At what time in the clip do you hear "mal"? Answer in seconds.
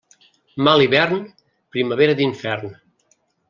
0.67-0.83